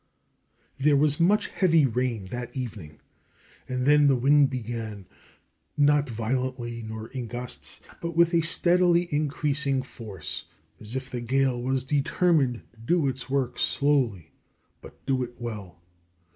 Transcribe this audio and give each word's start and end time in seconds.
There 0.79 0.95
was 0.97 1.19
much 1.19 1.49
heavy 1.49 1.85
rain 1.85 2.25
that 2.29 2.57
evening, 2.57 2.99
and 3.69 3.85
then 3.85 4.07
the 4.07 4.15
wind 4.15 4.49
began, 4.49 5.05
not 5.77 6.09
violently, 6.09 6.81
nor 6.81 7.09
in 7.09 7.27
gusts, 7.27 7.81
but 8.01 8.15
with 8.17 8.33
a 8.33 8.41
steadily 8.41 9.13
increasing 9.13 9.83
force, 9.83 10.45
as 10.79 10.95
if 10.95 11.11
the 11.11 11.21
gale 11.21 11.61
was 11.61 11.85
determined 11.85 12.63
to 12.73 12.79
do 12.79 13.07
its 13.07 13.29
work 13.29 13.59
slowly 13.59 14.31
but 14.81 15.05
do 15.05 15.21
it 15.21 15.39
well. 15.39 15.79